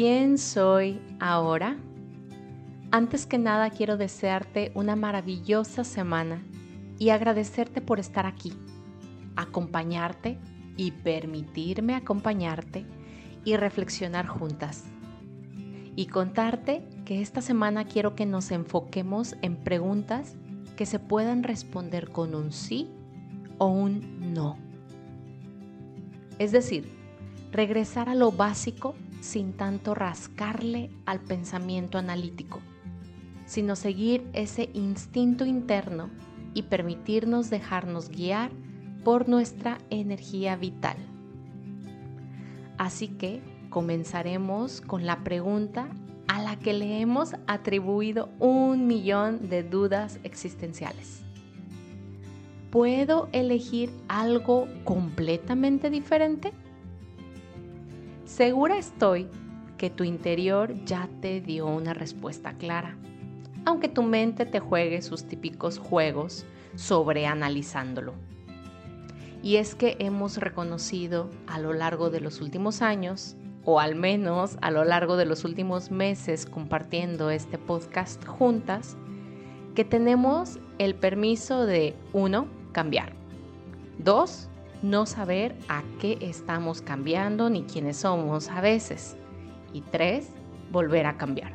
¿quién 0.00 0.38
soy 0.38 0.98
ahora? 1.20 1.76
Antes 2.90 3.26
que 3.26 3.36
nada 3.36 3.68
quiero 3.68 3.98
desearte 3.98 4.72
una 4.74 4.96
maravillosa 4.96 5.84
semana 5.84 6.42
y 6.98 7.10
agradecerte 7.10 7.82
por 7.82 8.00
estar 8.00 8.24
aquí, 8.24 8.54
acompañarte 9.36 10.38
y 10.78 10.92
permitirme 10.92 11.94
acompañarte 11.94 12.86
y 13.44 13.56
reflexionar 13.56 14.26
juntas. 14.26 14.84
Y 15.96 16.06
contarte 16.06 16.82
que 17.04 17.20
esta 17.20 17.42
semana 17.42 17.84
quiero 17.84 18.16
que 18.16 18.24
nos 18.24 18.52
enfoquemos 18.52 19.36
en 19.42 19.54
preguntas 19.54 20.34
que 20.76 20.86
se 20.86 20.98
puedan 20.98 21.42
responder 21.42 22.08
con 22.08 22.34
un 22.34 22.52
sí 22.52 22.88
o 23.58 23.66
un 23.66 24.32
no. 24.32 24.56
Es 26.38 26.52
decir, 26.52 26.90
regresar 27.52 28.08
a 28.08 28.14
lo 28.14 28.32
básico 28.32 28.94
sin 29.20 29.52
tanto 29.52 29.94
rascarle 29.94 30.90
al 31.06 31.20
pensamiento 31.20 31.98
analítico, 31.98 32.60
sino 33.46 33.76
seguir 33.76 34.26
ese 34.32 34.70
instinto 34.74 35.44
interno 35.44 36.10
y 36.54 36.62
permitirnos 36.62 37.50
dejarnos 37.50 38.08
guiar 38.08 38.50
por 39.04 39.28
nuestra 39.28 39.78
energía 39.90 40.56
vital. 40.56 40.96
Así 42.78 43.08
que 43.08 43.42
comenzaremos 43.68 44.80
con 44.80 45.06
la 45.06 45.22
pregunta 45.22 45.88
a 46.28 46.40
la 46.42 46.56
que 46.56 46.72
le 46.72 47.00
hemos 47.00 47.34
atribuido 47.46 48.30
un 48.38 48.86
millón 48.86 49.48
de 49.48 49.62
dudas 49.62 50.18
existenciales. 50.22 51.22
¿Puedo 52.70 53.28
elegir 53.32 53.90
algo 54.08 54.68
completamente 54.84 55.90
diferente? 55.90 56.52
Segura 58.30 58.78
estoy 58.78 59.26
que 59.76 59.90
tu 59.90 60.04
interior 60.04 60.72
ya 60.84 61.08
te 61.20 61.40
dio 61.40 61.66
una 61.66 61.94
respuesta 61.94 62.52
clara, 62.52 62.96
aunque 63.64 63.88
tu 63.88 64.04
mente 64.04 64.46
te 64.46 64.60
juegue 64.60 65.02
sus 65.02 65.24
típicos 65.24 65.78
juegos 65.80 66.46
sobre 66.76 67.26
analizándolo. 67.26 68.14
Y 69.42 69.56
es 69.56 69.74
que 69.74 69.96
hemos 69.98 70.36
reconocido 70.36 71.28
a 71.48 71.58
lo 71.58 71.72
largo 71.72 72.08
de 72.08 72.20
los 72.20 72.40
últimos 72.40 72.82
años, 72.82 73.34
o 73.64 73.80
al 73.80 73.96
menos 73.96 74.58
a 74.62 74.70
lo 74.70 74.84
largo 74.84 75.16
de 75.16 75.26
los 75.26 75.44
últimos 75.44 75.90
meses 75.90 76.46
compartiendo 76.46 77.30
este 77.30 77.58
podcast 77.58 78.24
juntas, 78.24 78.96
que 79.74 79.84
tenemos 79.84 80.60
el 80.78 80.94
permiso 80.94 81.66
de, 81.66 81.96
uno, 82.12 82.46
cambiar. 82.70 83.12
Dos, 83.98 84.49
no 84.82 85.06
saber 85.06 85.54
a 85.68 85.82
qué 86.00 86.18
estamos 86.20 86.82
cambiando 86.82 87.50
ni 87.50 87.62
quiénes 87.62 87.98
somos 87.98 88.48
a 88.48 88.60
veces. 88.60 89.16
Y 89.72 89.82
tres, 89.82 90.28
volver 90.72 91.06
a 91.06 91.16
cambiar. 91.16 91.52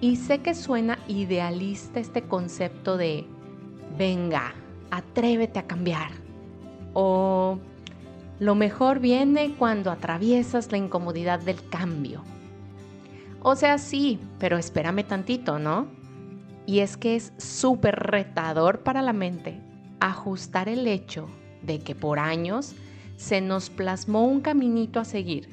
Y 0.00 0.16
sé 0.16 0.40
que 0.40 0.54
suena 0.54 0.98
idealista 1.08 2.00
este 2.00 2.22
concepto 2.22 2.96
de, 2.96 3.26
venga, 3.96 4.54
atrévete 4.90 5.58
a 5.58 5.66
cambiar. 5.66 6.10
O 6.94 7.58
lo 8.38 8.54
mejor 8.54 9.00
viene 9.00 9.54
cuando 9.58 9.90
atraviesas 9.90 10.72
la 10.72 10.78
incomodidad 10.78 11.40
del 11.40 11.66
cambio. 11.68 12.22
O 13.42 13.54
sea, 13.56 13.78
sí, 13.78 14.18
pero 14.38 14.58
espérame 14.58 15.04
tantito, 15.04 15.58
¿no? 15.58 15.88
Y 16.66 16.80
es 16.80 16.96
que 16.96 17.16
es 17.16 17.32
súper 17.38 17.96
retador 17.96 18.80
para 18.80 19.02
la 19.02 19.12
mente 19.12 19.60
ajustar 19.98 20.68
el 20.68 20.86
hecho 20.86 21.28
de 21.62 21.78
que 21.80 21.94
por 21.94 22.18
años 22.18 22.74
se 23.16 23.40
nos 23.40 23.70
plasmó 23.70 24.24
un 24.24 24.40
caminito 24.40 25.00
a 25.00 25.04
seguir, 25.04 25.50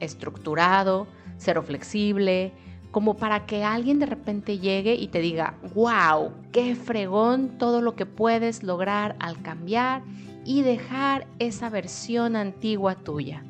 estructurado, 0.00 1.06
cero 1.36 1.62
flexible, 1.62 2.52
como 2.90 3.16
para 3.16 3.46
que 3.46 3.64
alguien 3.64 3.98
de 3.98 4.06
repente 4.06 4.58
llegue 4.58 4.94
y 4.94 5.08
te 5.08 5.20
diga, 5.20 5.58
wow, 5.74 6.32
qué 6.52 6.74
fregón 6.74 7.58
todo 7.58 7.82
lo 7.82 7.94
que 7.94 8.06
puedes 8.06 8.62
lograr 8.62 9.16
al 9.18 9.42
cambiar 9.42 10.02
y 10.44 10.62
dejar 10.62 11.26
esa 11.38 11.68
versión 11.68 12.36
antigua 12.36 12.94
tuya. 12.94 13.44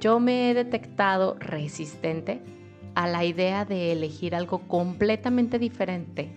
Yo 0.00 0.20
me 0.20 0.50
he 0.50 0.54
detectado 0.54 1.36
resistente 1.40 2.40
a 2.94 3.06
la 3.06 3.24
idea 3.24 3.64
de 3.64 3.92
elegir 3.92 4.34
algo 4.34 4.60
completamente 4.68 5.58
diferente 5.58 6.32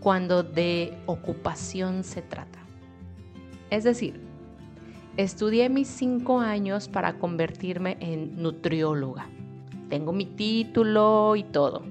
cuando 0.00 0.42
de 0.42 0.96
ocupación 1.06 2.04
se 2.04 2.22
trata. 2.22 2.63
Es 3.70 3.84
decir, 3.84 4.20
estudié 5.16 5.68
mis 5.68 5.88
cinco 5.88 6.40
años 6.40 6.88
para 6.88 7.18
convertirme 7.18 7.96
en 8.00 8.40
nutrióloga. 8.42 9.26
Tengo 9.88 10.12
mi 10.12 10.26
título 10.26 11.36
y 11.36 11.44
todo. 11.44 11.82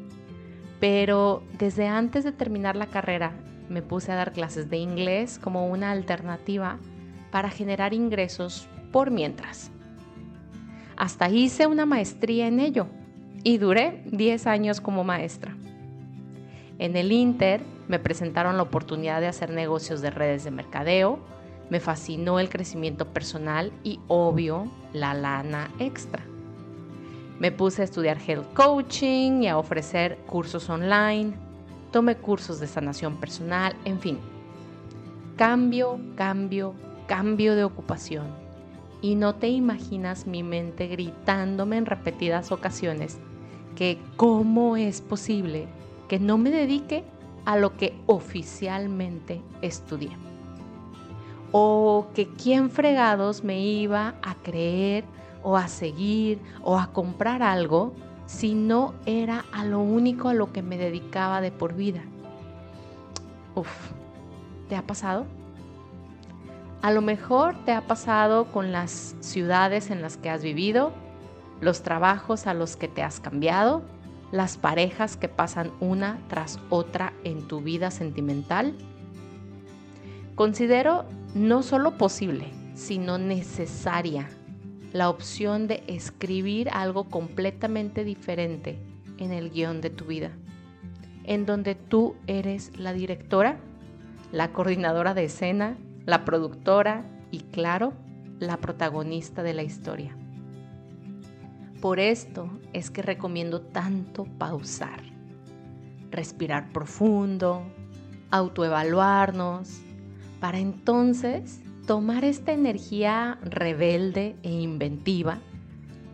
Pero 0.80 1.44
desde 1.58 1.88
antes 1.88 2.24
de 2.24 2.32
terminar 2.32 2.76
la 2.76 2.88
carrera 2.88 3.34
me 3.70 3.82
puse 3.82 4.12
a 4.12 4.16
dar 4.16 4.34
clases 4.34 4.70
de 4.70 4.78
inglés 4.78 5.40
como 5.40 5.68
una 5.68 5.92
alternativa 5.92 6.78
para 7.32 7.50
generar 7.50 7.94
ingresos 7.94 8.68
por 8.92 9.10
mientras. 9.10 9.72
Hasta 10.96 11.30
hice 11.30 11.68
una 11.68 11.86
maestría 11.86 12.48
en 12.48 12.60
ello 12.60 12.88
y 13.44 13.58
duré 13.58 14.04
10 14.06 14.48
años 14.48 14.82
como 14.82 15.04
maestra. 15.04 15.56
En 16.80 16.96
el 16.96 17.12
Inter 17.12 17.62
me 17.88 18.00
presentaron 18.00 18.58
la 18.58 18.64
oportunidad 18.64 19.22
de 19.22 19.28
hacer 19.28 19.50
negocios 19.50 20.02
de 20.02 20.12
redes 20.12 20.44
de 20.44 20.52
mercadeo, 20.52 21.20
me 21.69 21.79
fascinó 21.79 22.40
el 22.40 22.50
crecimiento 22.50 23.07
personal 23.07 23.72
y 23.84 24.00
obvio 24.07 24.68
la 24.94 25.13
lana 25.13 25.72
extra. 25.79 26.24
Me 27.40 27.51
puse 27.51 27.81
a 27.81 27.85
estudiar 27.85 28.18
health 28.25 28.53
coaching 28.53 29.44
y 29.44 29.47
a 29.47 29.57
ofrecer 29.57 30.18
cursos 30.28 30.69
online, 30.69 31.34
tomé 31.91 32.16
cursos 32.16 32.59
de 32.59 32.68
sanación 32.68 33.18
personal, 33.18 33.75
en 33.85 34.00
fin. 34.00 34.19
Cambio, 35.35 36.00
cambio, 36.16 36.74
cambio 37.07 37.56
de 37.56 37.63
ocupación. 37.63 38.28
Y 39.01 39.16
no 39.16 39.35
te 39.35 39.50
imaginas 39.50 40.28
mi 40.28 40.44
mente 40.44 40.88
gritándome 40.88 41.78
en 41.78 41.85
repetidas 41.85 42.51
ocasiones 42.51 43.18
que 43.75 43.97
cómo 44.16 44.78
es 44.78 45.01
posible 45.01 45.68
que 46.07 46.19
no 46.19 46.38
me 46.38 46.51
dedique 46.51 47.03
a 47.45 47.57
lo 47.57 47.75
que 47.75 47.95
oficialmente 48.06 49.41
estudié 49.62 50.12
o 51.56 52.08
que 52.16 52.28
quién 52.28 52.72
fregados 52.72 53.44
me 53.44 53.62
iba 53.62 54.16
a 54.24 54.34
creer 54.34 55.06
o 55.44 55.56
a 55.56 55.68
seguir 55.68 56.41
o 56.64 56.80
a 56.80 56.88
comprar 56.88 57.44
algo 57.44 57.94
si 58.25 58.56
no 58.56 58.96
era 59.06 59.46
a 59.53 59.63
lo 59.63 59.80
único 59.80 60.30
a 60.30 60.34
lo 60.34 60.52
que 60.52 60.63
me 60.63 60.80
dedicaba 60.80 61.42
de 61.42 61.52
por 61.52 61.75
vida. 61.75 62.02
Uf, 63.53 63.69
¿te 64.68 64.75
ha 64.75 64.81
pasado? 64.81 65.28
A 66.81 66.92
lo 66.92 67.03
mejor 67.03 67.56
te 67.66 67.72
ha 67.72 67.81
pasado 67.81 68.46
con 68.46 68.72
las 68.72 69.16
ciudades 69.19 69.92
en 69.92 70.02
las 70.02 70.18
que 70.18 70.31
has 70.31 70.42
vivido, 70.42 70.92
los 71.62 71.84
trabajos 71.84 72.47
a 72.47 72.56
los 72.56 72.75
que 72.75 72.88
te 72.88 73.03
has 73.03 73.19
cambiado, 73.19 73.84
las 74.31 74.58
parejas 74.58 75.18
que 75.18 75.30
pasan 75.30 75.72
una 75.80 76.18
tras 76.30 76.59
otra 76.72 77.13
en 77.24 77.47
tu 77.47 77.62
vida 77.62 77.92
sentimental. 77.92 78.74
Considero 80.34 81.06
no 81.34 81.64
solo 81.64 81.98
posible, 81.98 82.52
sino 82.76 83.18
necesaria 83.18 84.30
la 84.92 85.10
opción 85.10 85.68
de 85.68 85.84
escribir 85.88 86.70
algo 86.70 87.06
completamente 87.06 88.04
diferente 88.04 88.78
en 89.18 89.32
el 89.32 89.50
guion 89.50 89.82
de 89.82 89.90
tu 89.90 90.06
vida, 90.06 90.32
en 91.24 91.46
donde 91.46 91.74
tú 91.74 92.16
eres 92.28 92.78
la 92.78 92.94
directora, 92.94 93.58
la 94.32 94.52
coordinadora 94.52 95.14
de 95.14 95.26
escena, 95.26 95.78
la 96.06 96.26
productora 96.26 97.06
y 97.32 97.40
claro, 97.40 97.94
la 98.40 98.58
protagonista 98.58 99.42
de 99.42 99.54
la 99.54 99.64
historia. 99.64 100.16
Por 101.81 102.00
esto 102.00 102.50
es 102.74 102.92
que 102.92 103.02
recomiendo 103.02 103.62
tanto 103.62 104.25
pausar, 104.38 105.02
respirar 106.12 106.72
profundo, 106.72 107.63
autoevaluarnos, 108.30 109.81
para 110.44 110.60
entonces 110.60 111.62
tomar 111.88 112.25
esta 112.25 112.51
energía 112.51 113.40
rebelde 113.44 114.36
e 114.44 114.51
inventiva, 114.51 115.40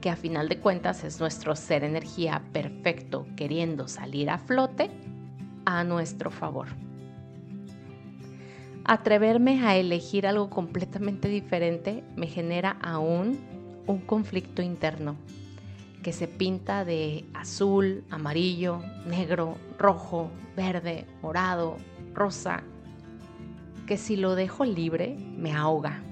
que 0.01 0.11
a 0.11 0.15
final 0.15 0.47
de 0.49 0.59
cuentas 0.59 1.03
es 1.03 1.19
nuestro 1.19 1.55
ser 1.55 1.83
energía 1.83 2.43
perfecto 2.53 3.25
queriendo 3.35 3.87
salir 3.87 4.29
a 4.29 4.37
flote, 4.37 4.91
a 5.65 5.83
nuestro 5.83 6.29
favor. 6.29 6.67
Atreverme 8.85 9.65
a 9.65 9.77
elegir 9.77 10.27
algo 10.27 10.51
completamente 10.51 11.27
diferente 11.27 12.03
me 12.15 12.27
genera 12.27 12.77
aún 12.83 13.39
un 13.87 13.97
conflicto 13.97 14.61
interno 14.61 15.15
que 16.03 16.13
se 16.13 16.27
pinta 16.27 16.85
de 16.85 17.25
azul, 17.33 18.03
amarillo, 18.11 18.83
negro, 19.07 19.57
rojo, 19.79 20.29
verde, 20.55 21.07
morado, 21.23 21.77
rosa, 22.13 22.61
que 23.89 23.97
si 23.97 24.15
lo 24.17 24.35
dejo 24.35 24.65
libre 24.65 25.17
me 25.35 25.51
ahoga 25.51 26.03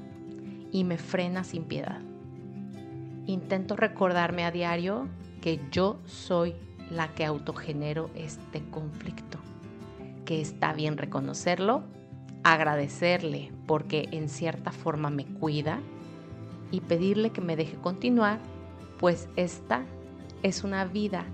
y 0.71 0.83
me 0.83 0.97
frena 0.97 1.43
sin 1.43 1.63
piedad. 1.63 2.01
intento 3.27 3.75
recordarme 3.75 4.45
a 4.45 4.51
diario 4.51 5.07
que 5.41 5.59
yo 5.69 5.99
soy 6.05 6.55
la 6.89 7.09
que 7.09 7.23
autogenero 7.23 8.09
este 8.15 8.63
conflicto, 8.71 9.37
que 10.25 10.41
está 10.41 10.73
bien 10.73 10.97
reconocerlo, 10.97 11.83
agradecerle 12.43 13.51
porque 13.67 14.09
en 14.11 14.27
cierta 14.27 14.71
forma 14.71 15.11
me 15.11 15.25
cuida 15.25 15.79
y 16.71 16.81
pedirle 16.81 17.29
que 17.29 17.41
me 17.41 17.55
deje 17.55 17.77
continuar, 17.77 18.39
pues 18.97 19.29
esta 19.35 19.85
es 20.41 20.63
una 20.63 20.83
vida 20.85 21.25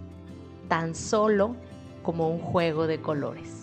tan 0.68 0.94
solo 0.94 1.56
como 2.02 2.28
un 2.28 2.40
juego 2.40 2.86
de 2.86 3.00
colores. 3.00 3.63